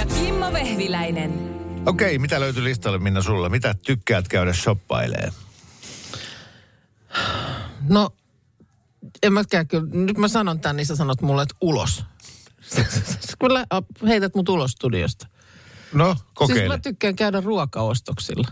[0.00, 1.50] Ja Kimmo Vehviläinen.
[1.86, 3.48] Okei, mitä löytyy listalle Minna sulla?
[3.48, 5.30] Mitä tykkäät käydä shoppailee?
[7.88, 8.10] No,
[9.22, 9.88] en mä käy kyllä.
[9.92, 12.04] Nyt mä sanon tämän, niin sä sanot mulle, että ulos.
[13.40, 13.66] Kyllä
[14.08, 15.26] heität mut ulos studiosta.
[15.92, 16.68] No, Siis kokeile.
[16.68, 18.48] mä tykkään käydä ruokaostoksilla.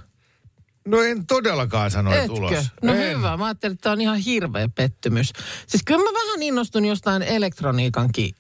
[0.86, 2.34] No en todellakaan sano, että Etkö?
[2.34, 2.66] ulos.
[2.82, 3.16] No en.
[3.16, 3.36] hyvä.
[3.36, 5.32] Mä ajattelin, että tämä on ihan hirveä pettymys.
[5.66, 8.34] Siis kyllä mä vähän innostun jostain elektroniikankin.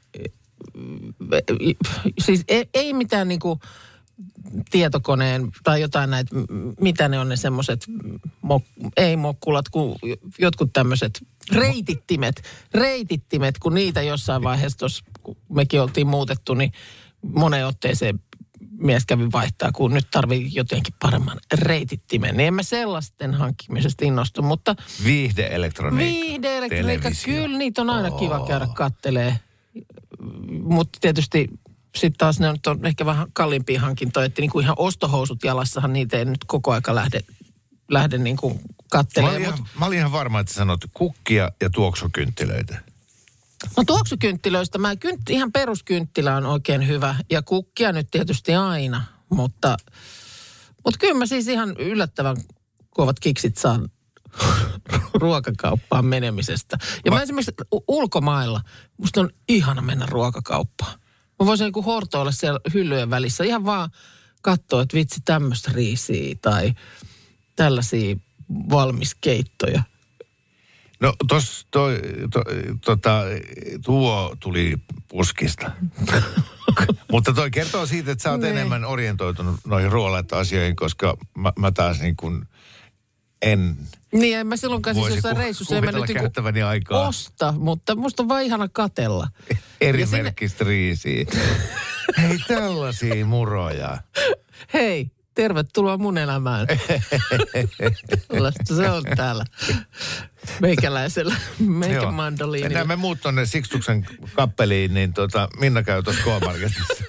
[2.18, 3.60] Siis ei, ei mitään niinku
[4.70, 6.36] tietokoneen tai jotain näitä,
[6.80, 7.86] mitä ne on ne semmoiset,
[8.46, 9.96] mok- ei mokkulat, kun
[10.38, 11.20] jotkut tämmöiset
[11.52, 12.42] reitittimet,
[12.74, 16.72] reitittimet, kun niitä jossain vaiheessa tuossa, kun mekin oltiin muutettu, niin
[17.34, 18.20] moneen otteeseen
[18.78, 22.36] mies kävi vaihtaa, kun nyt tarvii jotenkin paremman reitittimen.
[22.36, 26.20] Niin en mä sellaisten hankkimisesta innostu, mutta Viihde-elektroniikka.
[26.20, 29.38] viihde-elektroniikka, kyllä niitä on aina kiva käydä kattelee.
[30.62, 31.48] Mutta tietysti
[31.96, 36.24] sitten taas ne on ehkä vähän kalliimpia hankintoja, että niinku ihan ostohousut jalassahan niitä ei
[36.24, 37.20] nyt koko aika lähde,
[37.90, 39.40] lähde niinku Mä olin, kattelemaan.
[39.42, 42.82] ihan, Mut, mä olin ihan varma, että sanot kukkia ja tuoksukynttilöitä.
[43.76, 49.76] no tuoksukynttilöistä, mä kynt, ihan peruskynttilä on oikein hyvä ja kukkia nyt tietysti aina, mutta,
[50.84, 52.36] mutta kyllä mä siis ihan yllättävän
[52.90, 53.88] kovat kiksit saan
[55.14, 56.78] ruokakauppaan menemisestä.
[57.04, 57.52] Ja mä, Mä- esimerkiksi
[57.88, 58.60] ulkomailla,
[58.96, 60.98] musta on ihana mennä ruokakauppaan.
[61.40, 63.90] Mä voisin joku hortoilla siellä hyllyjen välissä, ihan vaan
[64.42, 66.72] katsoa, että vitsi tämmöistä riisiä tai
[67.56, 68.16] tällaisia
[68.70, 69.82] valmiskeittoja.
[71.00, 72.00] No tos, toi,
[72.32, 72.42] to,
[72.84, 73.22] tota,
[73.84, 74.76] tuo tuli
[75.08, 75.70] puskista.
[77.12, 78.50] Mutta toi kertoo siitä, että sä oot Niin.
[78.56, 82.48] enemmän orientoitunut noihin ruoanlaittoasioihin, koska mä, mä taas niin kuin
[83.42, 83.76] en
[84.12, 87.94] Niin, en mä silloinkaan siis jossain ku- reissussa en mä nyt niinku aikaa osta, mutta
[87.94, 89.28] musta on vaan ihana katella.
[89.80, 91.24] eri Ja sinne- riisiä.
[92.22, 93.98] Hei, tällaisia muroja.
[94.74, 96.66] Hei, tervetuloa mun elämään.
[98.28, 99.44] Tällaista se on täällä
[100.60, 102.68] meikäläisellä, meikä mandoliinilla.
[102.68, 107.04] Mennään me muut tonne Sixtuksen kappeliin, niin tota, Minna käy tuossa K-Marketissa.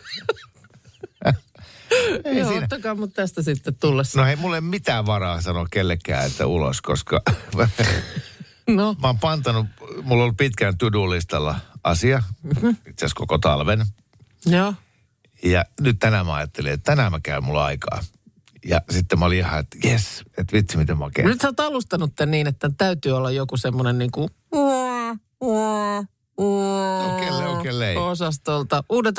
[2.26, 2.64] Ei Joo, siinä.
[2.64, 4.22] ottakaa mut tästä sitten tullessa.
[4.22, 7.22] No ei mitään varaa sanoa kellekään, että ulos, koska
[8.68, 9.68] No, mä oon pantanut,
[10.02, 12.68] mulla on ollut pitkään to-do-listalla asia, Mhm.
[12.70, 13.86] itse asiassa koko talven.
[14.46, 14.74] joo.
[15.44, 18.04] Ja nyt tänään mä ajattelin, että tänään mä käyn mulla aikaa.
[18.66, 21.26] Ja sitten mä olin ihan, että jes, että vitsi miten makea.
[21.26, 24.30] Nyt sä oot alustanut tän niin, että täytyy olla joku semmonen niinku...
[27.16, 27.98] Okei, okei, ei.
[27.98, 28.84] Osastolta.
[28.90, 29.16] Uudet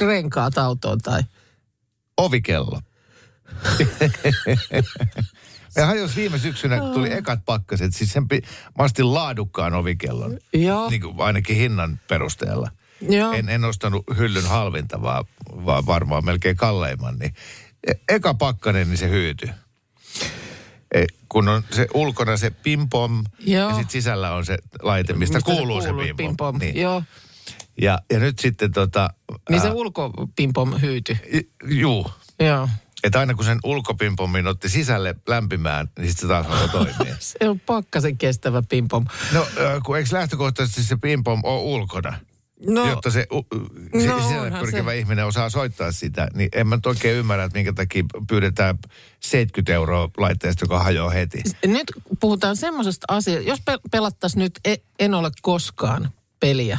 [0.00, 1.22] renkaat autoon tai...
[2.16, 2.80] Ovikello.
[5.76, 8.42] ja hajos viime syksynä, kun tuli ekat pakkaset, siis sen pi-
[8.78, 10.38] mä ostin laadukkaan ovikellon.
[10.52, 12.70] Joo, Niin kuin ainakin hinnan perusteella.
[13.10, 13.32] joo.
[13.32, 17.18] En, en ostanut hyllyn halvinta, vaan, vaan varmaan melkein kalleimman.
[17.18, 17.34] Niin
[17.86, 19.50] e- eka pakkanen, niin se hyytyi.
[20.94, 23.68] E, kun on se ulkona se pimpom Joo.
[23.68, 26.16] ja sitten sisällä on se laite, mistä, Mistä kuuluu se, pimpom.
[26.16, 26.58] pimpom.
[26.58, 26.76] Niin.
[26.80, 27.02] Joo.
[27.80, 29.10] Ja, ja nyt sitten tota...
[29.50, 31.16] Niin se ää, ulkopimpom hyyty.
[31.68, 32.10] Juu.
[32.40, 32.68] Joo.
[33.04, 37.16] Että aina kun sen ulkopimpommin otti sisälle lämpimään, niin sitten se taas alkoi toimia.
[37.40, 39.04] Se on pakkasen kestävä pimpom.
[39.32, 39.46] No,
[39.84, 42.18] kun eikö lähtökohtaisesti se pimpom ole ulkona?
[42.66, 43.26] No, Jotta se,
[44.00, 44.98] se No, sisälle pyrkivä se.
[44.98, 48.78] ihminen osaa soittaa sitä, niin en mä nyt oikein ymmärrä, että minkä takia pyydetään
[49.20, 51.42] 70 euroa laitteesta, joka hajoaa heti.
[51.66, 56.78] nyt puhutaan semmoisesta asiasta, jos pe- pelattaisiin nyt e- En ole koskaan peliä,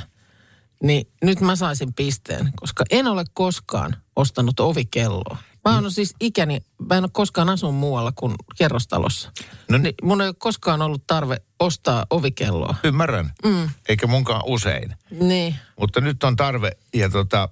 [0.83, 5.37] niin nyt mä saisin pisteen, koska en ole koskaan ostanut ovikelloa.
[5.65, 9.31] Mä oon siis ikäni, mä en ole koskaan asunut muualla kuin kerrostalossa.
[9.69, 12.75] No- niin mun ei ole koskaan ollut tarve ostaa ovikelloa.
[12.83, 13.69] Ymmärrän, mm.
[13.89, 14.95] eikä munkaan usein.
[15.11, 15.55] Niin.
[15.79, 17.49] Mutta nyt on tarve, ja tota,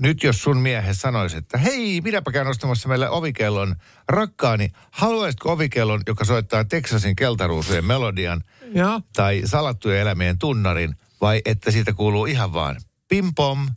[0.00, 3.76] nyt jos sun miehe sanoisi, että hei, minäpä käyn ostamassa meille ovikellon
[4.08, 8.40] rakkaani, haluaisitko ovikellon, joka soittaa Texasin keltaruusujen melodian
[8.74, 9.00] Joo.
[9.12, 12.76] tai salattujen elämien tunnarin, vai että siitä kuuluu ihan vaan
[13.08, 13.68] pimpom,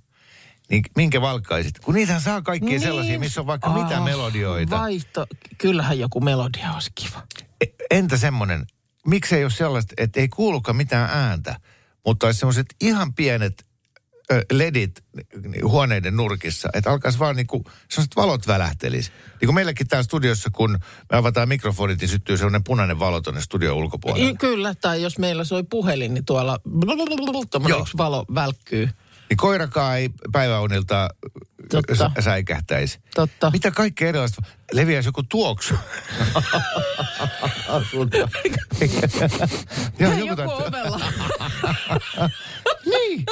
[0.70, 1.80] niin minkä valkkaisit?
[1.80, 2.82] Kun niitähän saa kaikkia niin.
[2.82, 4.80] sellaisia, missä on vaikka mitä Ah, melodioita.
[4.80, 5.28] Vaihto.
[5.58, 7.24] Kyllähän joku melodia olisi kiva.
[7.62, 7.66] E-
[7.98, 8.66] Entä semmoinen,
[9.08, 11.60] miksei ole sellaista, että ei kuulukaan mitään ääntä,
[12.06, 13.66] mutta olisi semmoiset ihan pienet
[14.52, 15.04] ledit
[15.64, 19.12] huoneiden nurkissa, että alkaisi vaan niinku, sellaiset valot välähtelis.
[19.42, 20.72] Niin kuin meilläkin täällä studiossa, kun
[21.12, 24.30] me avataan mikrofonit, niin syttyy sellainen punainen valo tuonne studion ulkopuolelle.
[24.30, 26.60] I, kyllä, tai jos meillä soi puhelin, niin tuolla
[27.98, 28.90] valo välkkyy.
[29.30, 31.10] Niin koirakaan ei päiväunilta
[31.70, 31.96] Totta.
[31.96, 33.00] sä- säikähtäisi.
[33.16, 33.52] Totta.
[33.52, 34.42] Mitä kaikkea erilaista?
[34.72, 35.74] Leviäisi joku tuoksu.
[40.00, 41.00] Joo, Hei, joku joku ovella.
[42.86, 43.26] Niin.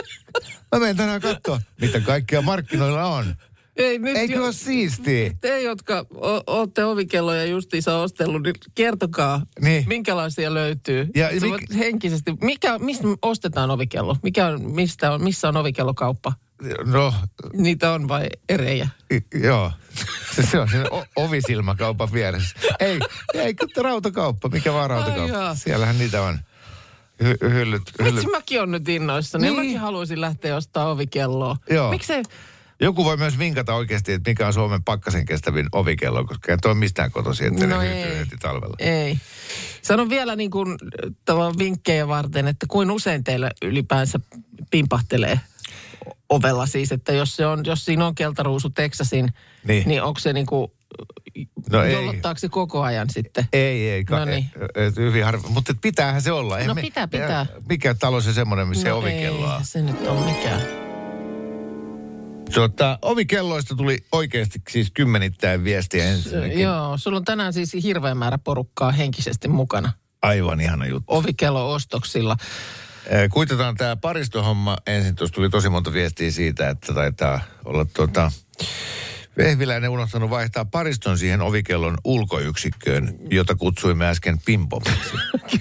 [0.75, 3.35] Mä menen tänään katsoa, mitä kaikkea markkinoilla on.
[3.75, 5.31] Ei, nyt Eikö jo- ole siistiä?
[5.41, 9.83] Te, jotka o- olette ovikelloja justiinsa ostellut, niin kertokaa, Niin.
[9.87, 11.07] minkälaisia löytyy.
[11.15, 14.17] Ja Sä mik- henkisesti, mikä, mistä ostetaan ovikello?
[14.23, 16.33] Mikä on, mistä on, missä on ovikellokauppa?
[16.85, 17.13] No,
[17.53, 18.87] Niitä on vai erejä?
[19.13, 19.71] i- joo.
[20.35, 22.55] Se, se on siinä o- ovisilmäkaupan vieressä.
[22.79, 22.99] Ei,
[23.33, 24.49] ei, rautakauppa.
[24.49, 25.37] Mikä vaan Ai rautakauppa.
[25.37, 25.55] jaa.
[25.55, 26.39] Siellähän niitä on.
[27.23, 28.15] Hy- hyllyt, hyllyt.
[28.15, 29.41] Vitsi, mäkin on nyt innoissani.
[29.41, 29.53] Niin.
[29.53, 29.65] Niin.
[29.65, 31.55] Mäkin haluaisin lähteä ostaa ovikelloa.
[31.69, 31.89] Joo.
[31.89, 32.23] Miksei?
[32.81, 36.75] Joku voi myös vinkata oikeasti, että mikä on Suomen pakkasen kestävin ovikello, koska ei toi
[36.75, 38.17] mistään kotoisin, että No ne ei.
[38.17, 38.75] heti talvella.
[38.79, 39.17] Ei.
[39.81, 40.77] Sanon vielä niin kuin
[41.57, 44.19] vinkkejä varten, että kuin usein teillä ylipäänsä
[44.71, 45.39] pimpahtelee
[46.29, 49.33] ovella siis, että jos, se on, jos siinä on keltaruusu Texasin, niin,
[49.67, 49.87] Niin.
[49.87, 50.71] niin onko se niin kuin,
[51.71, 51.93] No ei.
[51.93, 53.47] jollottaako se koko ajan sitten?
[53.53, 54.05] Ei, ei.
[54.05, 54.49] Ka- No niin.
[54.75, 55.47] et, hyvin harvi.
[55.49, 56.57] Mutta pitäähän se olla.
[56.59, 57.45] No pitää, pitää.
[57.69, 59.59] Mikä talo se semmoinen, missä no ei ovikelloa?
[59.63, 60.61] se nyt on mikään.
[62.53, 66.59] Tuota, ovikelloista tuli oikeasti siis kymmenittäin viestiä ensinnäkin.
[66.59, 69.91] Joo, sulla on tänään siis hirveän määrä porukkaa henkisesti mukana
[70.21, 71.03] Aivan ihana juttu.
[71.07, 72.37] ovikello-ostoksilla.
[73.05, 74.77] Eh, Kuitataan tämä paristohomma.
[74.87, 78.31] Ensin tuossa tuli tosi monta viestiä siitä, että taitaa olla tuota,
[79.37, 85.11] Vehviläinen unohtanut vaihtaa pariston siihen ovikellon ulkoyksikköön, jota kutsuimme äsken pimpomiksi.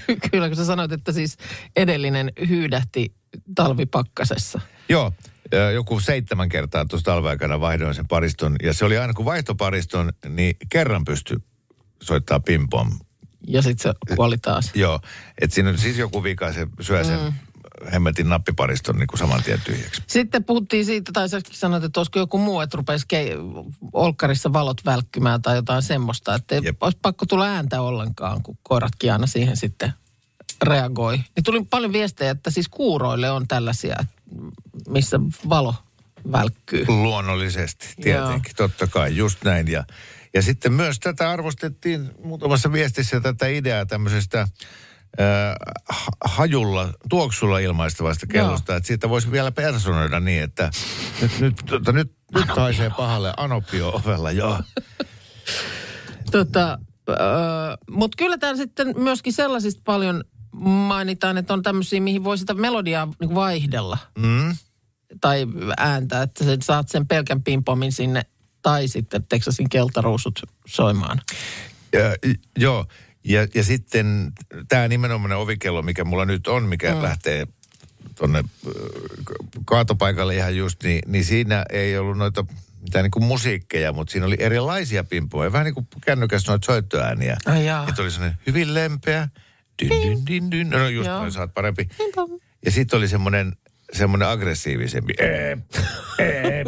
[0.07, 1.37] Ky- Kyllä, kun sä sanoit, että siis
[1.77, 3.15] edellinen hyydähti
[3.55, 4.61] talvipakkasessa.
[4.89, 5.13] Joo,
[5.75, 8.57] joku seitsemän kertaa tuossa talveaikana vaihdoin sen pariston.
[8.63, 11.37] Ja se oli aina kun vaihtopariston, niin kerran pystyi
[12.03, 12.91] soittaa pimpom.
[13.47, 14.71] Ja sitten se kuoli taas.
[14.75, 15.01] Joo,
[15.41, 17.33] että siinä on siis joku vika, se syö sen mm.
[17.93, 20.03] Hemmetin nappipariston niin kuin saman tien tyhjäksi.
[20.07, 24.85] Sitten puhuttiin siitä, tai sä sanoit, että olisiko joku muu, että rupesi ke- olkkarissa valot
[24.85, 26.35] välkkymään tai jotain semmoista.
[26.35, 26.83] Että ei Jep.
[26.83, 29.93] olisi pakko tulla ääntä ollenkaan, kun koiratkin aina siihen sitten
[30.63, 31.17] reagoi.
[31.17, 33.97] Niin tuli paljon viestejä, että siis kuuroille on tällaisia,
[34.89, 35.75] missä valo
[36.33, 36.85] välkkyy.
[36.89, 39.69] Luonnollisesti, tietenkin, totta kai, just näin.
[39.69, 39.85] Ja,
[40.35, 44.49] ja sitten myös tätä arvostettiin muutamassa viestissä tätä ideaa tämmöisestä
[45.21, 45.55] äh,
[45.89, 50.71] ha- hajulla, tuoksulla ilmaistavasta kellosta, että siitä voisi vielä personoida niin, että
[51.23, 54.61] nyt, nyt, tota, nyt, nyt haisee pahalle anopio ovella, joo.
[56.31, 56.79] Tota,
[57.91, 60.25] Mutta kyllä täällä sitten myöskin sellaisista paljon
[60.63, 63.99] mainitaan, että on tämmöisiä, mihin voi sitä melodiaa niin vaihdella.
[64.19, 64.57] Mm.
[65.21, 65.47] tai
[65.77, 68.23] ääntä, että saat sen pelkän pimpomin sinne
[68.63, 71.21] tai sitten Texasin keltaruusut soimaan.
[71.93, 72.01] Ja,
[72.59, 72.87] joo,
[73.27, 74.33] ja, ja sitten
[74.69, 77.03] tämä nimenomainen ovikello, mikä mulla nyt on, mikä mm.
[77.03, 77.47] lähtee
[78.15, 78.45] tuonne
[79.65, 82.45] kaatopaikalle ihan just, niin, niin siinä ei ollut noita
[82.83, 85.53] mitään niin kuin musiikkeja, mutta siinä oli erilaisia pimpoja.
[85.53, 87.37] Vähän niin kuin kännykässä noita soittoääniä.
[87.65, 87.89] Jaa.
[87.89, 89.29] Että oli sellainen hyvin lempeä.
[89.83, 90.71] Dyn, dyn, dyn, dyn.
[90.71, 91.19] No just Joo.
[91.19, 91.89] noin, saat parempi.
[92.65, 93.57] Ja sitten oli semmoinen,
[93.93, 95.13] semmoinen aggressiivisempi.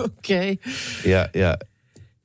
[0.04, 0.52] Okei.
[0.52, 0.73] Okay.
[1.12, 1.56] Ja, ja,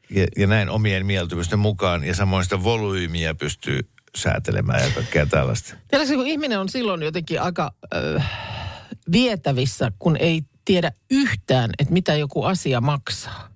[0.09, 2.03] ja, ja näin omien mieltymysten mukaan.
[2.03, 3.79] Ja samoin sitä volyymiä pystyy
[4.17, 5.75] säätelemään ja kaikkea tällaista.
[5.87, 8.29] Tiedätkö, kun ihminen on silloin jotenkin aika äh,
[9.11, 13.49] vietävissä, kun ei tiedä yhtään, että mitä joku asia maksaa.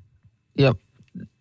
[0.58, 0.76] Ja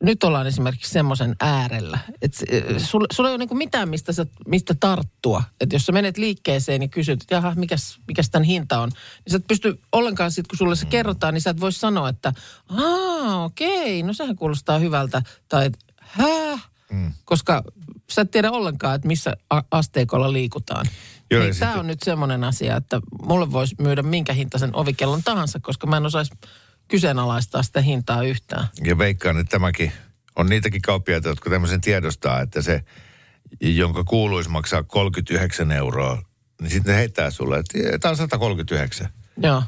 [0.03, 2.39] nyt ollaan esimerkiksi semmoisen äärellä, että
[2.79, 5.43] sulla, sulla ei ole niinku mitään, mistä, sä, mistä tarttua.
[5.61, 9.31] Että jos sä menet liikkeeseen ja kysyt, että jaha, mikäs, mikäs tämän hinta on, niin
[9.33, 12.33] sä et pysty ollenkaan sitten, kun sulle se kerrotaan, niin sä et voi sanoa, että
[12.69, 15.23] aa, okei, no sehän kuulostaa hyvältä.
[15.49, 16.71] Tai että häh?
[16.91, 17.13] Mm.
[17.25, 17.63] Koska
[18.11, 19.33] sä et tiedä ollenkaan, että missä
[19.71, 20.87] asteikolla liikutaan.
[21.31, 25.61] Joo, niin tämä on nyt semmoinen asia, että mulle voisi myydä minkä hintaisen ovikellon tahansa,
[25.61, 26.33] koska mä en osaisi
[26.89, 28.69] kyseenalaistaa sitä hintaa yhtään.
[28.85, 29.93] Ja veikkaan, että tämäkin
[30.37, 32.85] on niitäkin kauppiaita, jotka tämmöisen tiedostaa, että se,
[33.61, 36.23] jonka kuuluisi maksaa 39 euroa,
[36.61, 39.09] niin sitten ne heittää sulle, että tämä on 139.
[39.37, 39.63] Joo.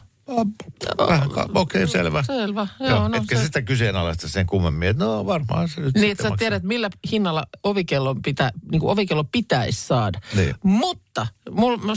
[1.08, 2.22] Vähän ka- Okei, okay, selvä.
[2.22, 5.94] Selvä, joo, Joo, no etkä se- sitä kyseenalaista sen kummemmin, että no varmaan se nyt
[5.94, 6.36] Niin, että sä maksaa.
[6.38, 10.20] tiedät, millä hinnalla ovikello, pitä, niin kuin ovikello pitäisi saada.
[10.36, 10.54] Niin.
[10.64, 11.92] Mutta mul, mä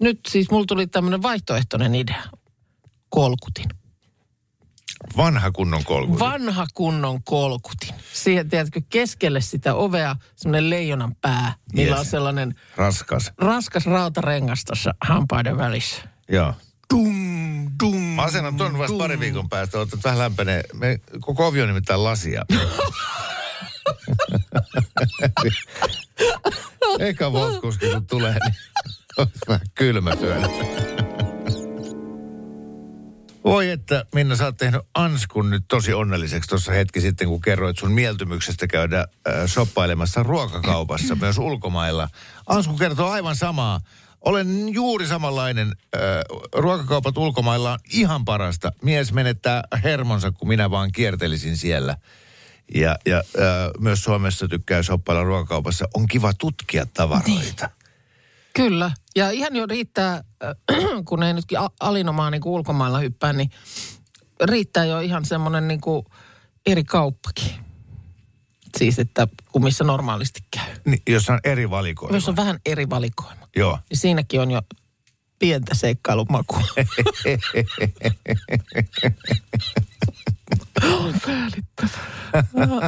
[0.00, 2.22] nyt siis mulla tuli tämmöinen vaihtoehtoinen idea.
[3.08, 3.68] Kolkutin.
[5.16, 6.18] Vanha kunnon kolku.
[6.18, 7.94] Vanha kunnon kolkutin.
[8.12, 12.00] Siihen, tiedätkö, keskelle sitä ovea semmoinen leijonan pää, millä Yes.
[12.00, 13.32] on sellainen Raskas.
[13.38, 16.02] raskas rautarengas tuossa hampaiden välissä.
[16.28, 16.54] Joo.
[16.94, 18.14] dung, dung.
[18.14, 20.62] Mä asennan ton vasta pari viikon päästä, otat vähän lämpenee.
[20.72, 22.42] Me, koko ovi on nimittäin lasia.
[26.98, 28.54] Eikä voskuski, kun tulee, niin
[29.16, 30.48] on vähän kylmä syödä.
[33.44, 37.78] Voi että, Minna, sä oot tehnyt Anskun nyt tosi onnelliseksi tuossa hetki sitten, kun kerroit
[37.78, 42.08] sun mieltymyksestä käydä äh, shoppailemassa ruokakaupassa myös ulkomailla.
[42.46, 43.80] Ansku kertoo aivan samaa.
[44.24, 45.72] Olen juuri samanlainen.
[46.52, 48.72] Ruokakaupat ulkomailla on ihan parasta.
[48.82, 51.96] Mies menettää hermonsa, kun minä vaan kiertelisin siellä.
[52.74, 53.22] Ja, ja
[53.78, 55.88] myös Suomessa tykkää shoppailla ruokakaupassa.
[55.94, 57.70] On kiva tutkia tavaroita.
[58.54, 58.90] Kyllä.
[59.16, 60.24] Ja ihan jo riittää,
[61.08, 63.50] kun ei nytkin alinomaan niin ulkomailla hyppää, niin
[64.44, 65.80] riittää jo ihan semmoinen niin
[66.66, 67.63] eri kauppakin.
[68.78, 70.74] Siis, että kun missä normaalisti käy.
[70.84, 72.16] Niin, jos on eri valikoima.
[72.16, 73.48] Jos on vähän eri valikoima.
[73.56, 73.78] Joo.
[73.90, 74.62] Niin siinäkin on jo
[75.38, 76.60] pientä seikkailumakua.
[80.82, 81.88] on säälittävä.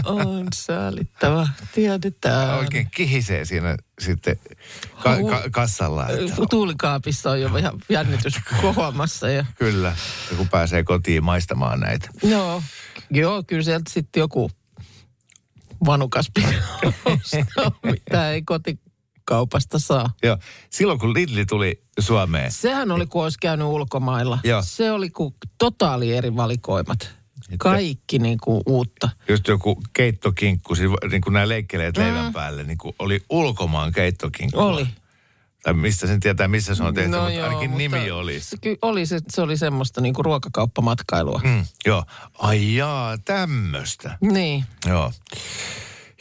[0.05, 1.49] On säälittävä.
[1.75, 2.59] Tiedetään.
[2.59, 4.37] Oikein kihisee siinä sitten
[5.03, 6.09] ka- ka- kassalla.
[6.09, 9.29] Että Tuulikaapissa on jo ihan jännitys kohoamassa.
[9.29, 9.97] Ja, kyllä,
[10.31, 12.09] ja kun pääsee kotiin maistamaan näitä.
[12.23, 12.63] joo,
[13.11, 14.51] joo, kyllä sieltä sitten joku
[15.87, 16.31] vanukas
[17.83, 20.11] mitä ei kotikaupasta saa.
[20.23, 20.39] Joo.
[20.71, 24.39] Silloin kun Lidli tuli Suomeen, Sehän oli, kun olisi käynyt ulkomailla.
[24.45, 24.63] Joo.
[24.63, 27.17] Se oli kuin totaali eri valikoimat.
[27.59, 29.09] Kaikki niin kuin uutta.
[29.29, 34.61] just joku keittokinkku, siis niin kuin nämä leikkeleet leivän päälle, niin kuin oli ulkomaan keittokinkku.
[34.61, 34.67] Mm.
[34.67, 34.87] Oli.
[35.67, 38.41] Tai mistä sen tietää, missä se on tehty, no mutta joo, ainakin mutta nimi oli.
[38.41, 41.41] Se, ky- oli se, se oli semmoista niin kuin ruokakauppamatkailua.
[41.45, 42.05] Mm, joo.
[42.39, 44.19] Ai jaa, tämmöistä.
[44.21, 44.65] Niin.
[44.89, 45.13] Joo.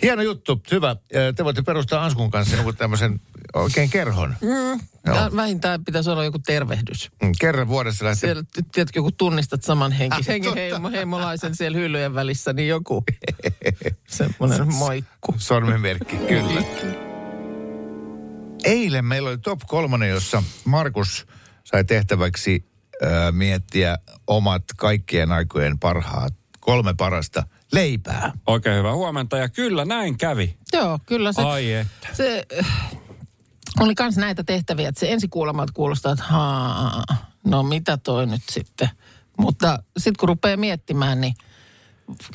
[0.02, 0.96] Hieno juttu, hyvä.
[1.36, 3.22] Te voitte perustaa Anskun kanssa jonkun tämmöisen
[3.54, 4.36] oikein kerhon.
[4.42, 4.80] Mm.
[5.06, 5.36] Joo.
[5.36, 7.12] Vähintään pitäisi olla joku tervehdys.
[7.24, 11.78] Mm, Kerran vuodessa lähtee Siellä, tiedätkö, kun tunnistat saman henki, Ah, henki heimo, heimolaisen siellä
[11.78, 13.04] hyllyjen välissä, niin joku
[14.08, 15.36] semmoinen moikku.
[15.38, 16.62] sormenmerkki, kyllä.
[18.66, 21.28] Eilen meillä oli top kolmonen, jossa Markus
[21.64, 22.66] sai tehtäväksi
[23.04, 28.32] äh, miettiä omat kaikkien aikojen parhaat kolme parasta leipää.
[28.48, 30.58] Oikein hyvää huomenta ja kyllä näin kävi.
[30.74, 32.08] Joo, kyllä se, Ai että.
[32.14, 32.92] se äh,
[33.80, 37.04] oli myös näitä tehtäviä, että se ensi kuulemalta kuulostaa, että haa,
[37.46, 38.90] no mitä toi nyt sitten.
[39.38, 41.34] Mutta sitten kun rupeaa miettimään, niin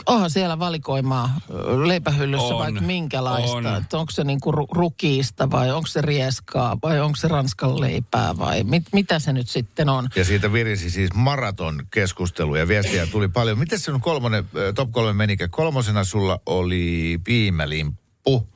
[0.06, 1.40] onhan siellä valikoimaa
[1.86, 3.56] leipähyllyssä On, vaikka minkälaista.
[3.56, 3.66] on.
[3.66, 8.38] Että onko se niinku ru- rukiista vai onko se rieskaa vai onko se ranskan leipää
[8.38, 10.08] vai mit, mitä se nyt sitten on.
[10.16, 13.58] Ja siitä virisi siis maraton keskustelu ja viestiä tuli paljon.
[13.58, 15.48] Miten sinun kolmonen, top kolme menikö?
[15.50, 18.48] Kolmosena sulla oli piimälimppu,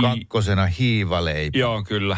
[0.00, 1.58] kakkosena hiivaleipä.
[1.58, 2.16] Joo, kyllä.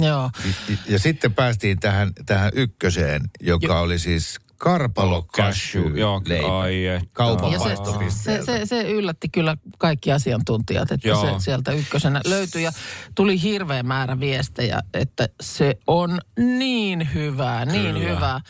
[0.00, 0.30] Joo.
[0.68, 6.58] Ja, ja sitten päästiin tähän, tähän ykköseen, joka oli siis karpalo cashew Joo, leipä.
[6.58, 6.74] ai.
[7.12, 7.76] Kaupan se,
[8.10, 11.20] se, se, se yllätti kyllä kaikki asiantuntijat, että Joo.
[11.38, 12.62] se sieltä ykkösenä löytyi.
[12.62, 12.72] Ja
[13.14, 18.08] tuli hirveä määrä viestejä, että se on niin hyvää, niin Kyllä.
[18.14, 18.40] hyvää.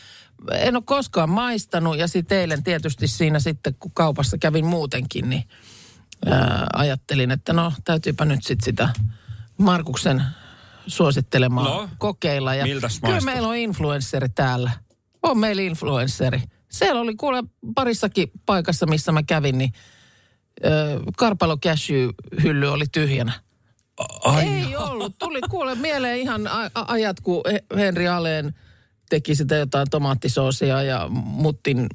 [0.51, 5.43] En ole koskaan maistanut ja sitten eilen tietysti siinä sitten, kun kaupassa kävin muutenkin, niin
[6.25, 8.89] ää, ajattelin, että no täytyypä nyt sitten sitä
[9.57, 10.23] Markuksen
[10.87, 12.55] suosittelemaa No, kokeilla.
[12.55, 12.65] Ja
[13.05, 14.84] kyllä meillä on influensseri täällä.
[15.25, 16.41] On meillä influensseri.
[16.71, 17.43] Siellä oli kuule
[17.75, 19.73] parissakin paikassa, missä mä kävin, niin
[20.65, 20.69] ö,
[21.17, 22.09] Karpalo Cashew
[22.43, 23.33] hylly oli tyhjänä.
[24.23, 25.15] Ai, Ei ollut.
[25.19, 26.41] Tuli kuule mieleen ihan
[26.87, 28.53] ajat, kun He- Henri Aleen
[29.09, 31.87] teki sitä jotain tomaattisoosia ja muttin,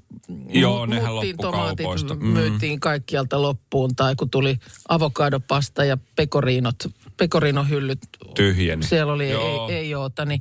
[0.49, 2.15] Joo, mu- nehän muttiin loppu kaupoista.
[2.15, 2.27] Mm.
[2.27, 3.97] myytiin kaikkialta loppuun.
[3.97, 4.57] Tai kun tuli
[4.89, 6.77] avokadopasta ja pekoriinot,
[7.17, 7.99] pekorinohyllyt.
[8.35, 8.83] Tyhjeni.
[8.83, 9.69] Siellä oli Joo.
[9.69, 10.41] ei, ei oota, niin,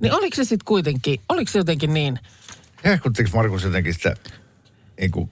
[0.00, 2.18] niin oliko se sitten kuitenkin, oliko se jotenkin niin?
[2.84, 4.14] Hehkuttiko Markus jotenkin sitä
[5.00, 5.30] niin kuin,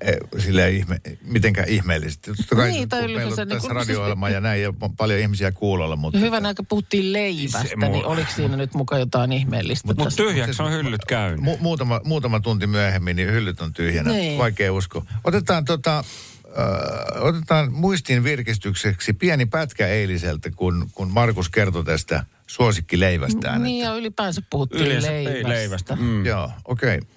[0.00, 2.32] eh, silleen ihme, mitenkään ihmeellisesti?
[2.34, 4.72] Totta kai Niin, tai kun meillä ylipäänsä on niin tässä kuin- radio ja näin, ja
[4.80, 6.18] on paljon ihmisiä kuulolla, mutta...
[6.18, 9.88] Ja hyvän aika puhuttiin leivästä, Se mu- niin oliko siinä nyt mukaan jotain ihmeellistä?
[9.88, 11.40] Mut- mut tyhjäksi on hyllyt käynyt.
[11.40, 14.10] Mu- muutama, muutama tunti myöhemmin niin hyllyt on tyhjänä.
[14.10, 14.38] Niin.
[14.38, 15.04] Vaikea usko.
[15.24, 23.62] Otetaan, tota, äh, otetaan muistiin virkistykseksi pieni pätkä eiliseltä, kun, kun Markus kertoi tästä suosikkileivästään.
[23.62, 25.48] Niin että- ja ylipäänsä puhuttiin Yleensä leivästä.
[25.48, 25.96] leivästä.
[25.96, 26.24] Mm.
[26.26, 26.96] Joo, okei.
[26.98, 27.08] Okay.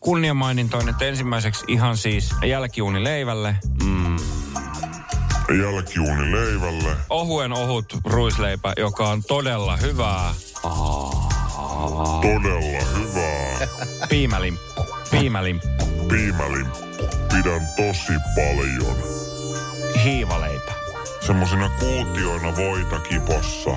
[0.00, 3.56] Kunniamainintoinen, että ensimmäiseksi ihan siis jälkiuuni leivälle.
[3.84, 4.16] Mm.
[5.62, 6.96] Jälkiuuni leivälle.
[7.10, 10.34] Ohuen ohut ruisleipä, joka on todella hyvää.
[12.22, 13.68] Todella hyvää.
[14.08, 14.86] Piimälimppu.
[15.10, 15.84] Piimälimppu.
[16.08, 16.78] Piimälimppu.
[17.32, 18.96] Pidän tosi paljon.
[20.04, 20.72] Hiivaleipä.
[21.26, 23.70] Semmosina kuutioina voita kipossa.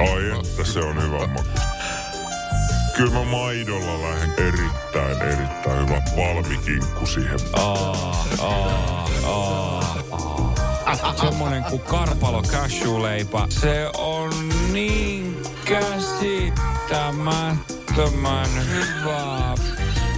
[0.00, 1.48] Ai että se on hyvä maku.
[2.96, 7.38] Kyllä mä maidolla lähden erittäin, erittäin hyvä valmikinkku siihen.
[7.52, 9.96] Aa, aa, aa.
[11.20, 13.46] Semmonen kuin karpalo cashew-leipä.
[13.48, 14.30] Se on
[14.72, 19.54] niin käsittämättömän hyvää.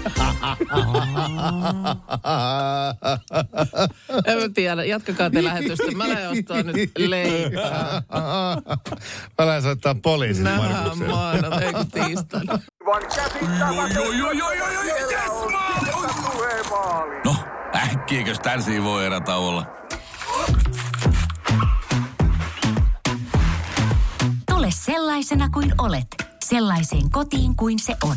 [4.26, 5.90] En mä tiedä, jatkakaa te lähetystä.
[5.96, 8.02] Mä lähden ostaa nyt leipää.
[9.38, 12.58] Mä lähden soittaa poliisin Nähdään tiistaina.
[17.24, 17.36] No,
[17.74, 19.66] äkkiäkös tän voi erätauolla?
[24.50, 26.06] Tule sellaisena kuin olet,
[26.44, 28.16] sellaiseen kotiin kuin se on.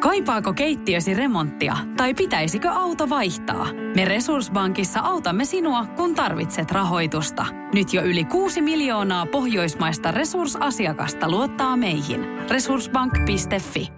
[0.00, 3.66] Kaipaako keittiösi remonttia tai pitäisikö auto vaihtaa?
[3.96, 7.46] Me Resurssbankissa autamme sinua, kun tarvitset rahoitusta.
[7.74, 12.20] Nyt jo yli 6 miljoonaa pohjoismaista resursasiakasta luottaa meihin.
[12.50, 13.88] Resurssbank.fi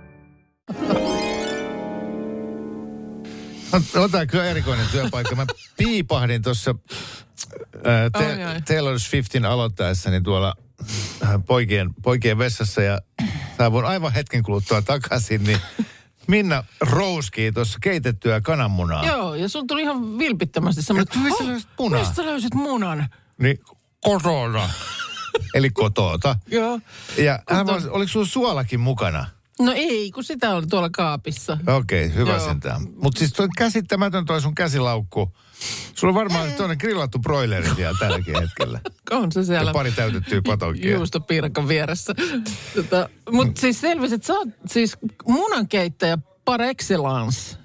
[3.96, 5.34] On tää kyllä erikoinen työpaikka.
[5.34, 6.74] Mä piipahdin tuossa
[8.18, 8.62] te, ai.
[8.62, 10.54] Taylor Swiftin aloittaessani tuolla
[11.22, 13.00] äh, poikien, poikien vessassa ja
[13.60, 15.58] saavun aivan hetken kuluttua takaisin, niin
[16.26, 19.06] Minna rouskii tuossa keitettyä kananmunaa.
[19.06, 23.08] Joo, ja sun tuli ihan vilpittömästi semmoinen, Et mistä löysit munaa?" Mistä löysit munan?
[23.38, 23.60] Niin
[24.00, 24.70] kotona.
[25.54, 26.36] Eli kotoota.
[26.46, 26.80] Joo.
[27.18, 29.26] Ja hän vaan, oliko sulla suolakin mukana?
[29.60, 31.58] No ei, kun sitä on tuolla kaapissa.
[31.66, 32.40] Okei, okay, hyvä Joo.
[32.48, 32.82] sentään.
[33.02, 35.32] Mutta siis toi käsittämätön toi sun käsilaukku.
[35.94, 38.80] Sulla on varmaan toinen grillattu broileri siellä tälläkin hetkellä.
[39.10, 40.94] On se Ja siellä pari täytettyä patonkia.
[40.94, 42.14] juustopiirakan vieressä.
[42.74, 44.96] Tota, Mutta siis selvisi, että sä oot siis
[45.28, 47.56] munankeittäjä par excellence.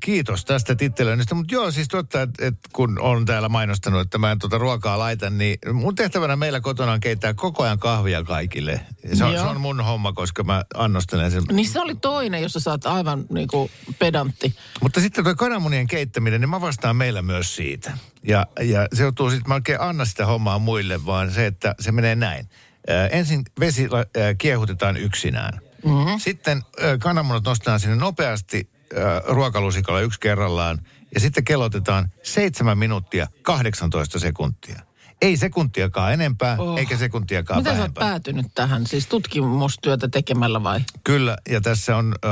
[0.00, 1.34] Kiitos tästä tittelöinnistä.
[1.34, 4.98] Mutta joo, siis totta, että et kun on täällä mainostanut, että mä en tuota ruokaa
[4.98, 8.80] laita, niin mun tehtävänä meillä kotona on keittää koko ajan kahvia kaikille.
[9.12, 11.42] Se on, se on mun homma, koska mä annostelen sen.
[11.52, 14.54] Niin se oli toinen, jossa sä oot aivan niinku pedantti.
[14.82, 17.98] Mutta sitten tuo kananmunien keittäminen, niin mä vastaan meillä myös siitä.
[18.22, 21.92] Ja, ja se joutuu sitten, mä oikein anna sitä hommaa muille, vaan se, että se
[21.92, 22.48] menee näin.
[22.90, 25.60] Ö, ensin vesi ö, kiehutetaan yksinään.
[25.84, 26.18] Mm-hmm.
[26.18, 30.78] Sitten ö, kananmunat nostetaan sinne nopeasti ö, ruokalusikalla yksi kerrallaan.
[31.14, 34.80] Ja sitten kellotetaan 7 minuuttia 18 sekuntia.
[35.22, 36.78] Ei sekuntiakaan enempää, Oh.
[36.78, 38.04] eikä sekuntiakaan Miten sä oot vähempää.
[38.08, 38.86] päätynyt tähän?
[38.86, 40.80] Siis tutkimustyötä tekemällä vai?
[41.04, 42.28] Kyllä, ja tässä on, ö,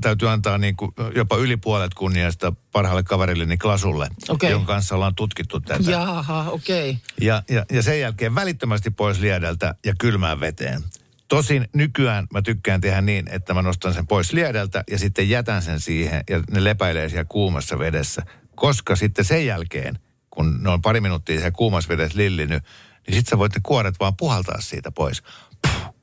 [0.00, 4.50] täytyy antaa niin kuin jopa yli puolet kunniasta parhaalle kaverilleni Klasulle, Okei.
[4.50, 5.90] jonka kanssa ollaan tutkittu tätä.
[5.90, 6.90] Jaha, okei.
[6.90, 7.00] Okay.
[7.20, 10.82] Ja, ja, ja sen jälkeen välittömästi pois liedeltä ja kylmään veteen.
[11.28, 15.62] Tosin nykyään mä tykkään tehdä niin, että mä nostan sen pois liedeltä ja sitten jätän
[15.62, 18.22] sen siihen ja ne lepäilee siellä kuumassa vedessä.
[18.54, 19.98] Koska sitten sen jälkeen,
[20.30, 22.62] kun ne on pari minuuttia siellä kuumassa vedessä lillinyt,
[23.06, 25.22] niin sitten sä voit ne kuoret vaan puhaltaa siitä pois.
[25.62, 25.94] Puh,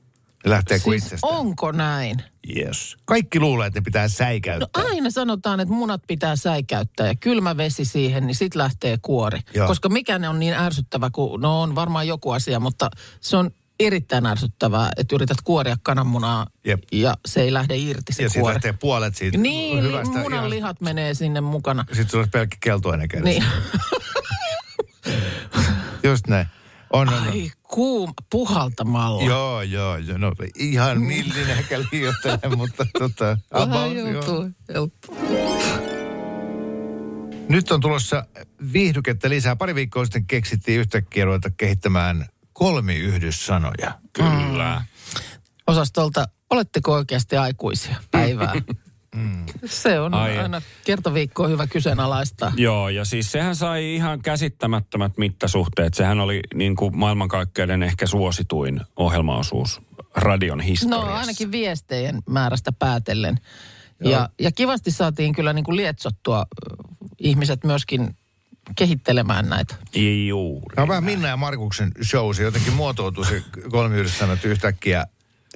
[0.46, 1.34] ne lähtee kuin Siis itsestään.
[1.38, 2.18] onko näin?
[2.58, 2.98] Yes.
[3.06, 4.84] Kaikki luulee, että ne pitää No säikäyttää.
[4.84, 9.40] aina sanotaan, että munat pitää säikäyttää ja kylmä vesi siihen, niin sit lähtee kuori.
[9.54, 9.68] Joo.
[9.68, 12.90] Koska mikä ne on niin ärsyttävä, kun no on varmaan joku asia, mutta
[13.22, 16.84] se on erittäin ärsyttävää, että yrität kuoria kananmunaa Jep.
[16.92, 18.54] ja se ei lähde irti se ja kuori.
[18.54, 20.14] lähtee puolet siitä Niin, hyvästä.
[20.14, 21.86] li- munan lihat menee sinne mukana.
[21.88, 23.30] Sitten sulla olisi pelkkä keltoinen kädessä.
[23.30, 23.44] Niin.
[26.04, 26.48] Just näin.
[26.90, 27.28] On, on, on.
[27.28, 29.24] Ai kuuma, puhaltamalla.
[29.24, 30.18] Joo, joo, joo.
[30.18, 33.38] No, ihan millinen eikä liioittele, mutta tota...
[33.54, 34.08] Vähän about, joo.
[34.74, 35.02] joutuu.
[37.50, 38.26] Nyt on tulossa
[38.74, 39.56] viihdykettä lisää.
[39.56, 44.00] Pari viikkoa sitten keksittiin yhtäkkiä ruveta kehittämään kolmiyhdyssanoja.
[44.14, 44.82] Kyllä.
[45.68, 48.54] Osastolta, oletteko oikeasti aikuisia päivää?
[49.66, 50.38] Se on Ai.
[50.38, 52.52] aina kertoviikkoa hyvä kyseenalaistaa.
[52.58, 55.94] Joo, ja siis sehän sai ihan käsittämättömät mittasuhteet.
[55.94, 59.82] Sehän oli niin kuin maailmankaikkeuden ehkä suosituin ohjelmaosuus
[60.16, 61.14] radion No historiassa.
[61.14, 63.38] ainakin viestejen määrästä päätellen.
[64.04, 66.46] Ja, ja kivasti saatiin kyllä niin kuin lietsottua
[67.20, 68.16] ihmiset myöskin
[68.76, 69.76] kehittelemään näitä.
[70.28, 70.76] Juuri.
[70.76, 72.34] Tämä on vähän Minna ja Markuksen show.
[72.34, 75.06] Se jotenkin muotoutuu se kolmiyhdyssanat yhtäkkiä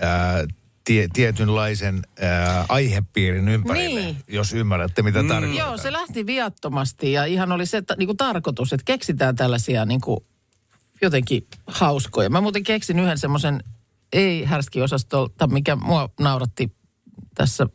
[0.02, 0.46] ää,
[0.84, 4.18] tie, tietynlaisen ää, aihepiirin ympärille, Niin.
[4.28, 5.28] jos ymmärrätte mitä mm.
[5.28, 5.58] tarkoitan.
[5.58, 9.86] Joo, se lähti viattomasti ja ihan oli se että, niin kuin tarkoitus, että keksitään tällaisia
[9.86, 10.20] niin kuin
[11.02, 12.30] jotenkin hauskoja.
[12.30, 13.64] Mä muuten keksin yhden semmoisen
[14.14, 16.72] ei härskiosastolta, mikä mua nauratti
[17.36, 17.68] tässä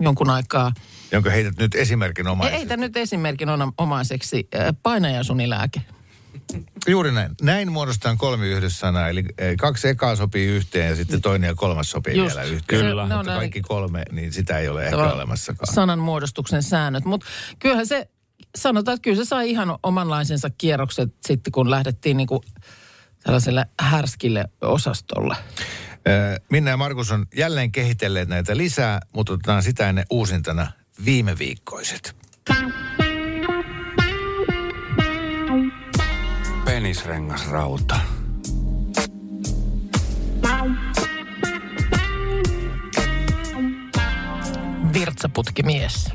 [0.00, 0.72] jonkun aikaa.
[1.14, 3.48] Jonka heität nyt esimerkin ei tämä nyt esimerkin
[3.78, 4.48] omaiseksi.
[4.54, 5.80] Äh, Painajasunilääke.
[6.88, 7.30] Juuri näin.
[7.42, 9.24] Näin muodostetaan kolmi yhdyssana, eli
[9.60, 12.36] kaksi ekaa sopii yhteen ja sitten toinen ja kolmas sopii Just.
[12.36, 12.80] vielä yhteen.
[12.80, 13.06] Kyllä.
[13.08, 15.74] Ne on Mutta näin- kaikki kolme, niin sitä ei ole ehkä Tavallaan olemassakaan.
[15.74, 17.04] sananmuodostuksen säännöt.
[17.04, 17.26] Mutta
[17.58, 18.08] kyllähän se,
[18.56, 22.44] sanotaan, että kyllä se sai ihan omanlaisensa kierrokset sitten, kun lähdettiin niinku
[23.22, 25.36] tällaiselle härskille osastolle.
[26.50, 30.72] Minna ja Markus on jälleen kehitelleet näitä lisää, mutta otetaan sitä ennen uusintana
[31.04, 32.16] viime viikkoiset.
[36.64, 38.00] Penisrengasrauta.
[44.92, 46.08] Virtsaputkimies.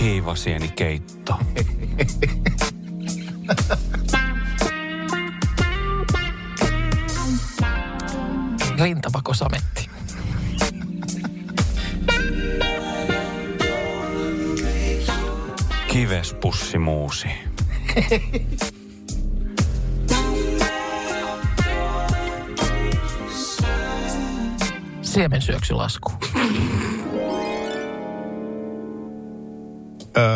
[0.00, 1.38] Hiivasieni keitto.
[8.78, 9.90] Rintapakosametti.
[15.92, 17.28] Kivespussimuusi.
[25.02, 26.12] Siemensyöksylasku.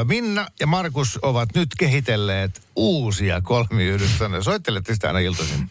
[0.04, 4.42] Minna ja Markus ovat nyt kehitelleet uusia kolmiyhdyssanoja.
[4.42, 5.70] Soittelette sitä aina iltaisin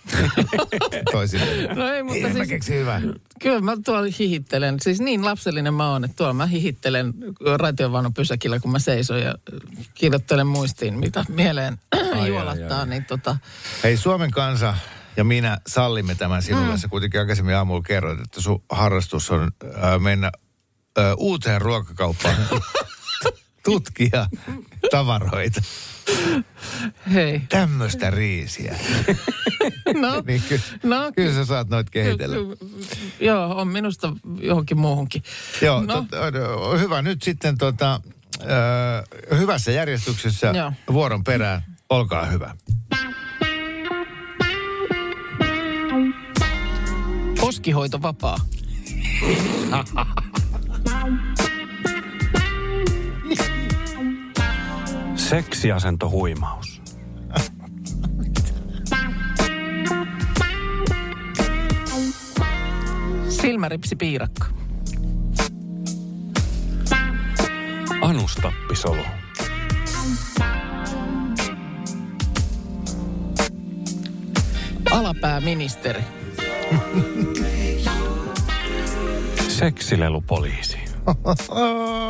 [1.12, 1.74] toisille.
[1.76, 3.02] No ei, mutta mä siis, keksin hyvä.
[3.42, 4.78] kyllä mä tuolla hihittelen.
[4.82, 7.14] Siis niin lapsellinen mä oon, että tuolla mä hihittelen
[7.58, 9.36] raitiovannon pysäkillä, kun mä seison ja
[9.94, 11.78] kirjoittelen muistiin, mitä mieleen
[12.16, 12.80] ai, juolattaa.
[12.80, 12.88] ai.
[12.88, 13.38] Niin tota,
[13.84, 14.76] Hei, Suomen kansa
[15.18, 16.72] ja minä sallimme tämän sinulle.
[16.72, 16.78] Mm.
[16.78, 20.32] Sä kuitenkin aikaisemmin aamulla kerroit, että sun harrastus on äh, mennä
[21.00, 22.36] äh, uuteen ruokakauppaan
[23.64, 24.28] tutkia
[24.92, 25.62] tavaroita.
[27.14, 27.42] hei.
[27.50, 28.76] Tämmöistä riisiä.
[30.00, 32.36] No, niin ky- no kyllä sä saat noit kehitellä.
[33.20, 35.24] Joo, on minusta johonkin muuhunkin.
[35.62, 37.02] Joo, no, tot, hyvä.
[37.02, 38.02] Nyt sitten tota,
[38.42, 40.74] äh, hyvässä järjestyksessä Joo.
[40.94, 41.64] vuoron perään.
[41.90, 42.56] Olkaa hyvä.
[47.42, 48.38] poskihoito vapaa.
[55.32, 56.82] Seksiasento huimaus.
[63.30, 64.46] Silmäripsi piirakka.
[68.02, 69.02] Anustappisolu.
[74.92, 76.04] Alapääministeri.
[79.48, 80.78] Seksilelupoliisi.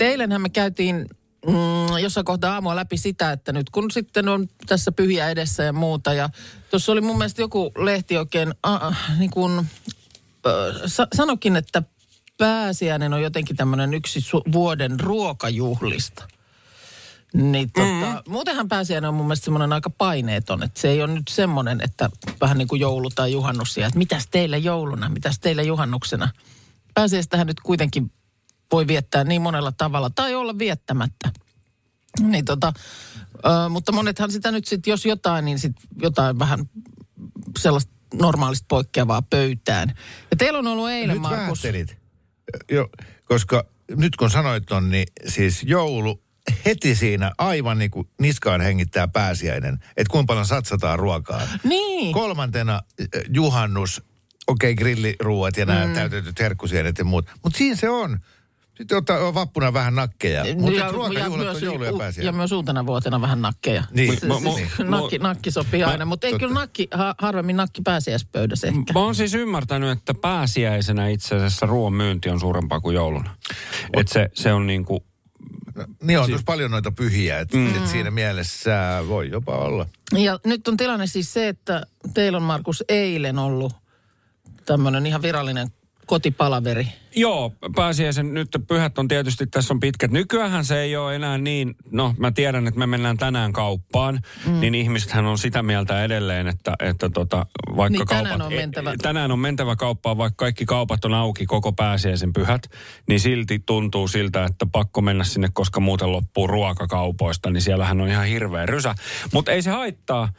[0.00, 1.06] Eilenhän me käytiin
[1.46, 5.72] mm, jossain kohtaa aamua läpi sitä, että nyt kun sitten on tässä pyhiä edessä ja
[5.72, 6.12] muuta.
[6.12, 6.28] Ja
[6.70, 11.82] tuossa oli mun mielestä joku lehti oikein äh, niin kuin, äh, sa- sanokin, että
[12.38, 16.28] pääsiäinen on jotenkin tämmöinen yksi su- vuoden ruokajuhlista.
[17.34, 18.32] Niin tota, mm.
[18.32, 22.10] muutenhan pääsiäinen on mun mielestä semmoinen aika paineeton, että se ei ole nyt semmoinen, että
[22.40, 26.28] vähän niin kuin joulu tai juhannus ja että mitäs teille jouluna, mitäs teille juhannuksena.
[26.94, 28.10] Pääsiäistähän nyt kuitenkin
[28.72, 31.32] voi viettää niin monella tavalla tai olla viettämättä.
[32.20, 32.72] Niin tota,
[33.36, 36.70] ö, mutta monethan sitä nyt sitten, jos jotain, niin sit jotain vähän
[37.58, 39.88] sellaista normaalista poikkeavaa pöytään.
[40.30, 41.62] Ja teillä on ollut eilen, Nyt Markus.
[42.70, 42.88] Jo,
[43.24, 43.64] koska
[43.96, 46.22] nyt kun sanoit on, niin siis joulu
[46.64, 49.74] heti siinä aivan niin kuin niskaan hengittää pääsiäinen.
[49.74, 51.48] Että kuinka paljon satsataan ruokaan.
[51.64, 52.12] Niin.
[52.12, 52.80] Kolmantena
[53.28, 54.02] juhannus,
[54.46, 55.94] okei okay, grilliruuat ja nämä mm.
[55.94, 57.26] täytetyt herkkusienet ja muut.
[57.42, 58.18] Mutta siinä se on.
[58.78, 60.44] Sitten ottaa vappuna vähän nakkeja.
[60.54, 62.28] Mutta ja, ruokajuhlat myös, on joulu ja u- pääsiäinen.
[62.28, 63.84] ja myös uutena vuotena vähän nakkeja.
[63.90, 64.20] Niin.
[64.20, 66.46] Se- Mo- se- mo- se- mo- nakki, nakki sopii aina, mutta ei totta.
[66.46, 68.92] kyllä nakki, ha, harvemmin nakki pääsiäispöydässä ehkä.
[68.92, 73.36] Mä oon siis ymmärtänyt, että pääsiäisenä itse asiassa ruoan myynti on suurempaa kuin jouluna.
[73.92, 75.00] Että se, se on niin kuin,
[76.02, 77.76] Niin on tuossa paljon noita pyhiä, että mm.
[77.76, 79.86] et siinä mielessä voi jopa olla.
[80.12, 83.72] Ja nyt on tilanne siis se, että teillä on Markus eilen ollut
[84.64, 85.68] tämmöinen ihan virallinen
[86.06, 86.86] kotipalaveri.
[87.16, 90.10] Joo, pääsiäisen nyt pyhät on tietysti, tässä on pitkät.
[90.10, 94.60] Nykyään se ei ole enää niin, no mä tiedän, että me mennään tänään kauppaan, mm.
[94.60, 98.46] niin ihmisethän on sitä mieltä edelleen, että, että tota, vaikka Niin, tänään kaupat...
[98.46, 98.92] on mentävä.
[98.92, 102.62] e- tänään on mentävä kauppaan, vaikka kaikki kaupat on auki koko pääsiäisen pyhät,
[103.08, 108.08] niin silti tuntuu siltä, että pakko mennä sinne, koska muuten loppuu ruokakaupoista, niin siellähän on
[108.08, 108.94] ihan hirveä rysä.
[109.32, 110.32] Mutta ei se haittaa.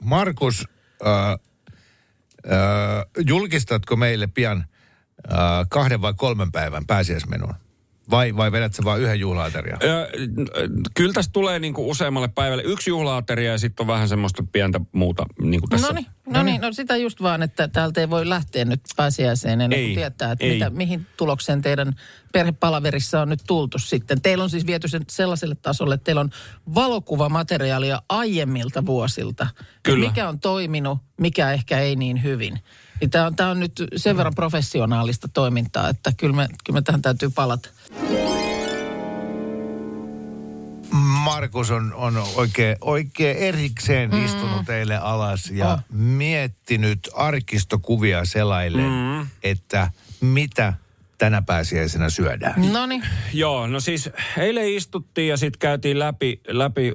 [0.00, 0.64] Markus,
[1.06, 1.38] äh, äh,
[3.26, 4.64] julkistatko meille pian
[5.68, 7.54] kahden vai kolmen päivän pääsiäismenun?
[8.10, 9.78] Vai, vai vedät sä vaan yhden juhlaaterian?
[9.82, 10.08] Ö,
[10.94, 15.26] kyllä tästä tulee niinku useammalle päivälle yksi juhlaateria ja sitten on vähän semmoista pientä muuta
[15.42, 15.86] niinku tässä.
[15.86, 19.60] No niin, no niin, no sitä just vaan, että täältä ei voi lähteä nyt pääsiäiseen
[19.60, 20.52] ennen kuin tietää, että ei.
[20.52, 21.94] mitä, mihin tulokseen teidän
[22.32, 24.22] perhepalaverissa on nyt tultu sitten.
[24.22, 26.30] Teillä on siis viety sen sellaiselle tasolle, että teillä on
[26.74, 29.46] valokuvamateriaalia aiemmilta vuosilta.
[29.82, 30.08] Kyllä.
[30.08, 32.60] Mikä on toiminut, mikä ehkä ei niin hyvin.
[33.10, 37.02] Tämä on, tää on nyt sen verran professionaalista toimintaa, että kyllä me, kyllä me tähän
[37.02, 37.68] täytyy palata.
[41.24, 44.24] Markus on, on oikein, oikein erikseen mm.
[44.24, 45.80] istunut teille alas ja Oh.
[45.90, 49.26] miettinyt arkistokuvia selaillen, mm.
[49.42, 50.72] että mitä
[51.18, 52.72] tänä pääsiäisenä syödään.
[52.72, 56.92] No niin, Joo, no siis eilen istuttiin ja sitten käytiin läpi, läpi,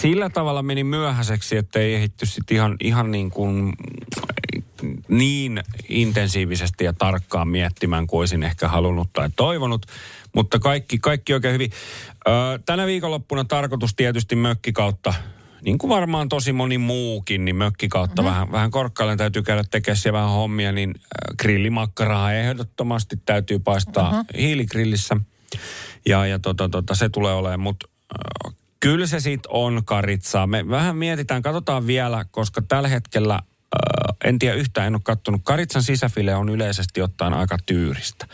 [0.00, 3.72] sillä tavalla meni myöhäiseksi, että ei ehditty sitten ihan, ihan niin kuin
[5.12, 9.86] niin intensiivisesti ja tarkkaan miettimään kuin olisin ehkä halunnut tai toivonut.
[10.34, 11.70] Mutta kaikki, kaikki oikein hyvin.
[12.66, 15.14] Tänä viikonloppuna tarkoitus tietysti mökkikautta,
[15.64, 18.34] niin kuin varmaan tosi moni muukin, niin mökkikautta mm-hmm.
[18.34, 20.94] vähän, vähän korkkailen täytyy käydä tekemään siellä vähän hommia, niin
[21.38, 24.38] grillimakkaraa ehdottomasti täytyy paistaa mm-hmm.
[24.38, 25.16] hiiligrillissä.
[26.06, 27.88] Ja, ja tota, tota, se tulee olemaan, mutta
[28.48, 30.46] äh, kyllä se sitten on karitsaa.
[30.46, 33.38] Me vähän mietitään, katsotaan vielä, koska tällä hetkellä,
[34.24, 38.26] en tiedä yhtään, en ole kattonut, karitsan sisäfile on yleisesti ottaen aika tyyristä.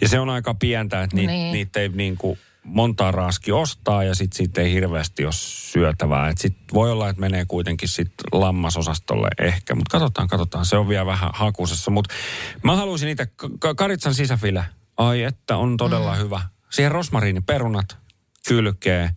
[0.00, 1.52] Ja se on aika pientä, että niitä, Niin.
[1.52, 6.28] niitä ei niin kuin montaa raaski ostaa ja sitten siitä ei hirveästi ole syötävää.
[6.28, 10.66] Et sit voi olla, että menee kuitenkin sit lammasosastolle ehkä, mutta katsotaan, katsotaan.
[10.66, 12.14] Se on vielä vähän hakusessa, mutta
[12.62, 14.64] mä haluaisin niitä k- karitsan sisäfile.
[14.96, 16.18] Ai että on todella mm.
[16.18, 16.40] hyvä.
[16.70, 17.96] Siihen rosmariiniperunat
[18.48, 19.10] kylkee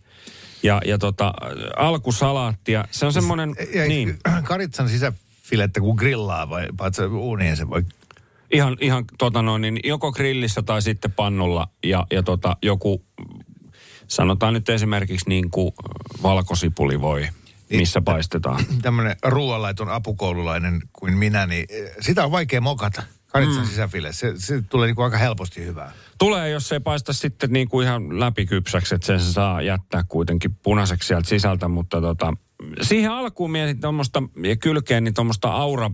[0.62, 1.34] ja, ja tota,
[1.76, 2.84] alkusalaattia.
[2.90, 4.88] Se on semmoinen, Ja, niin, Karitsan
[5.48, 7.84] sisäfilettä kun grillaa vai paat sä uuniin se voi...
[8.52, 13.04] ihan, ihan tota noin, niin joko grillissä tai sitten pannulla ja, ja tota, joku,
[14.08, 15.72] sanotaan nyt esimerkiksi niin kuin
[16.22, 17.28] valkosipuli voi,
[17.70, 18.64] missä paistetaan.
[18.82, 23.02] Tämmöinen ruoanlaiton apukoululainen kuin minä, niin eh, sitä on vaikea mokata.
[23.26, 23.68] Karitsan mm.
[23.68, 25.92] sisäfile, se, se tulee niinku aika helposti hyvää.
[26.18, 30.04] Tulee, jos se ei paista sitten niin kuin ihan läpikypsäksi, että sen se saa jättää
[30.08, 32.32] kuitenkin punaiseksi sieltä sisältä, mutta tota,
[32.82, 35.90] siihen alkuun mietin tuommoista ja kylkeen niin tuommoista aura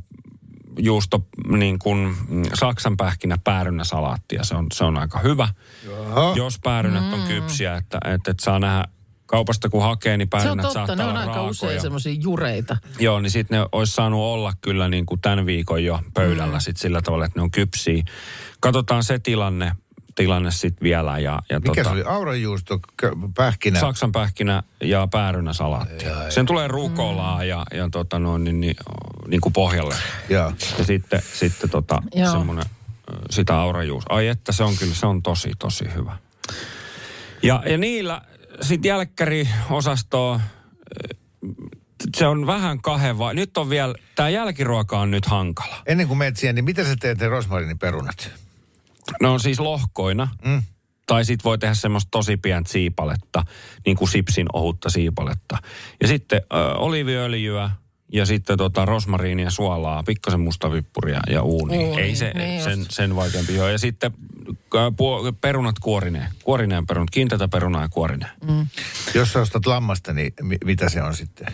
[0.79, 4.45] juusto niin kuin mm, saksan pähkinä päärynäsalaattia.
[4.45, 5.49] Se on, se on aika hyvä,
[5.91, 6.33] Jaha.
[6.37, 8.85] jos päärynät on kypsiä, että, että, että saa nähdä
[9.27, 10.73] kaupasta kun hakee, niin se on päärynät totta.
[10.73, 11.51] saattaa Ne on olla aika raakoja.
[11.51, 12.77] usein semmoisia jureita.
[12.99, 16.61] Joo, niin sitten ne olisi saanut olla kyllä niin kuin tämän viikon jo pöydällä mm.
[16.61, 18.03] sit sillä tavalla, että ne on kypsiä.
[18.61, 19.73] Katsotaan se tilanne,
[20.15, 21.19] tilanne sitten vielä.
[21.19, 22.03] Ja, ja Mikä tota, se oli?
[22.03, 22.81] Aurajuusto,
[23.35, 23.81] pähkinä.
[23.81, 26.05] Saksan pähkinä ja päärynäsalaatti.
[26.29, 28.77] Sen tulee rukolaa ja, ja tota noin, niin, niin,
[29.29, 29.95] niin kuin pohjalle.
[30.29, 30.53] Joo.
[30.79, 32.65] Ja sitten, sitten tota, semmoinen,
[33.31, 34.05] sitä aurajuus.
[34.09, 36.17] Ai että se on kyllä, se on tosi, tosi hyvä.
[37.43, 38.23] Ja, ja niillä
[38.61, 40.41] sitten jälkkäriosastoa,
[42.17, 43.35] se on vähän kahden vai...
[43.35, 45.77] Nyt on vielä, tämä jälkiruoka on nyt hankala.
[45.87, 48.17] Ennen kuin menet siihen, niin mitä sä teet ne rosmariniperunat?
[48.25, 48.31] Ne
[49.23, 50.29] on siis lohkoina.
[50.45, 50.63] Mm.
[51.07, 53.45] Tai sit voi tehdä semmoista tosi pientä siipaletta,
[53.87, 55.59] niin kuin sipsin ohutta siipaletta.
[56.03, 57.71] Ja sitten ö, oliiviöljyä
[58.13, 61.79] ja sitten tota rosmariinia, suolaa, pikkasen mustavippuria ja uuni.
[61.79, 62.91] Uuni, Ei se niin sen, just.
[62.91, 63.73] sen vaikeampi ole.
[63.73, 64.13] Ja sitten
[65.41, 66.29] perunat kuorineen.
[66.45, 68.33] Kuorineen perunat, kiinteätä perunaa ja kuorineen.
[68.49, 68.67] Mm.
[69.15, 71.47] Jos sä ostat lammasta, niin mi- mitä se on sitten?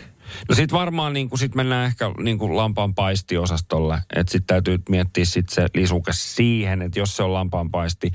[0.48, 3.98] No sit varmaan niin sit mennään ehkä niin kuin lampaan paistiosastolle.
[4.16, 8.12] Että sit täytyy miettiä sit se lisuke siihen, että jos se on lampaan paisti,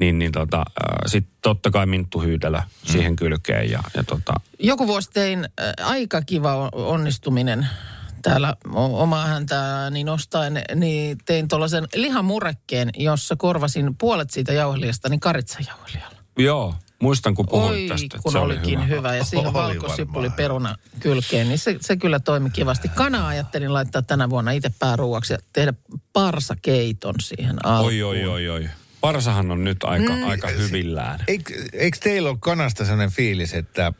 [0.00, 5.10] niin, niin tota, äh, sit totta kai minttuhyytelö siihen kylkeen ja, ja tota, Joku vuosi
[5.10, 7.66] tein äh, aika kiva on- onnistuminen
[8.22, 15.20] täällä omaa häntä niin ostaen, niin tein tuollaisen lihamurekkeen, jossa korvasin puolet siitä jauhelijasta niin
[15.20, 16.16] karitsajauhelijalla.
[16.38, 18.96] joo, muistan kun puhuit Oi, tästä, että kun se oli olikin hyvä.
[18.96, 19.16] hyvä.
[19.16, 22.88] Ja siihen Oli valkosipuli peruna kylkeen, niin se, se kyllä toimi kivasti.
[22.88, 25.74] Kana ajattelin laittaa tänä vuonna itse pääruuaksi ja tehdä
[26.12, 27.92] parsakeiton siihen alkuun.
[27.92, 28.68] Oi, oi, oi, oi.
[29.00, 31.20] Parsahan on nyt aika, mm, aika hyvillään.
[31.28, 33.92] Eikö, eikö teillä ole kanasta sellainen fiilis, että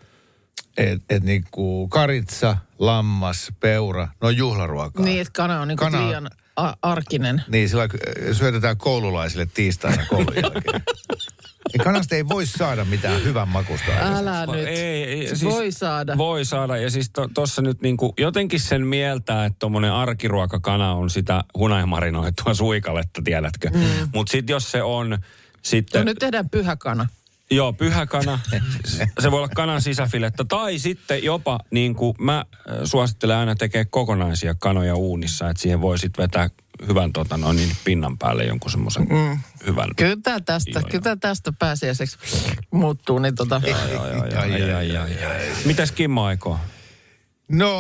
[0.77, 5.05] et, et niinku karitsa, lammas, peura, ne on juhlaruokaa?
[5.05, 7.43] Niin, että kana on niin Kana- liian a- arkinen.
[7.49, 7.88] Niin, sillä äh,
[8.33, 10.83] syötetään koululaisille tiistaina koulun jälkeen.
[11.73, 13.93] Ja kanasta ei voi saada mitään hyvän makusta.
[14.01, 14.67] Älä nyt.
[14.67, 16.17] Ei, ei, Siis voi saada.
[16.19, 16.77] Voi saada.
[16.77, 23.23] Ja siis tuossa nyt niinku, jotenkin sen mieltää, että tuommoinen arkiruokakana on sitä hunajmarinoitua suikaletta,
[23.25, 23.71] tiedätkö.
[23.71, 23.81] Mm.
[24.15, 25.19] Mutta sitten jos se on
[25.63, 26.01] sitten...
[26.01, 27.09] No nyt tehdään pyhäkana.
[27.51, 28.39] Joo, pyhäkana.
[29.21, 30.45] Se voi olla kanan sisäfilettä.
[30.45, 35.81] Tai sitten jopa, niin kuin mä äh, suosittelen aina tekee kokonaisia kanoja uunissa, että siihen
[35.81, 36.51] voi sitten vetää
[36.88, 39.38] hyvän tota, noin, niin pinnan päälle jonkun semmoisen mm.
[39.66, 39.88] hyvän.
[39.97, 42.18] Kyllä tästä, Joo, kyllä tää tästä pääsiäiseksi
[42.71, 43.61] muuttuu, niin tota...
[45.64, 46.59] Mitäs Kimmo aikoo?
[47.49, 47.75] No,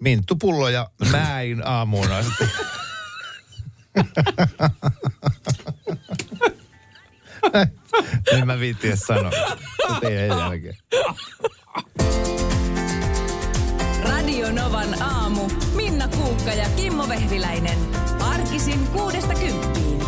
[0.00, 2.44] minttupullo ja mäin aamuun asti.
[8.32, 9.30] en mä viittiä sanoa.
[9.30, 10.76] Se teidän jälkeen.
[14.02, 15.50] Radio Novan aamu.
[16.16, 17.78] Kuukka ja Kimmo Vehviläinen.
[18.20, 19.98] Arkisin kuudesta kymppiin.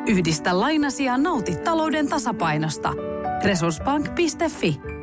[0.09, 2.93] Yhdistä lainasi ja nauti talouden tasapainosta.
[3.45, 4.96] Resurssbank.fi